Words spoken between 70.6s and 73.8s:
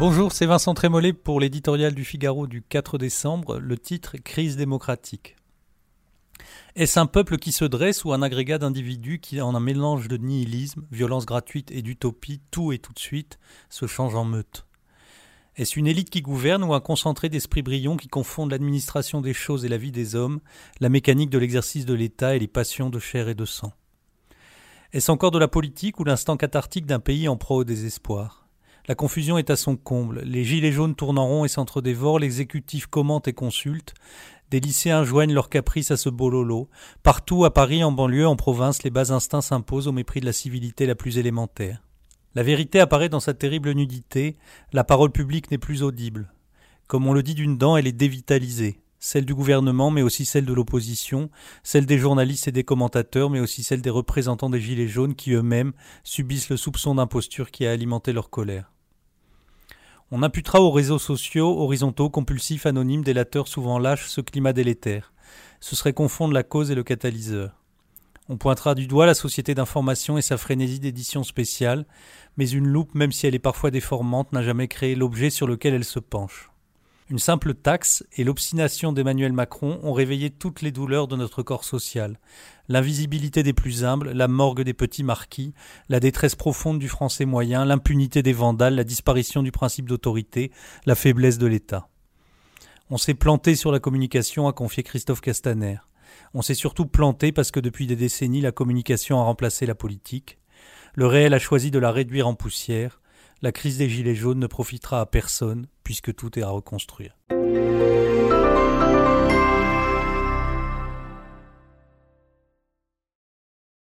d'édition spéciale, mais une loupe, même si elle est parfois